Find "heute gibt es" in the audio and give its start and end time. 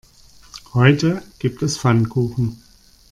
0.73-1.77